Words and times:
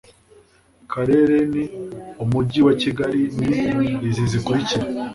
karere 0.91 1.37
n 1.51 1.53
umujyi 2.23 2.59
wa 2.67 2.73
kigali 2.81 3.21
ni 3.39 3.49
izi 4.07 4.23
zikurikira 4.31 4.85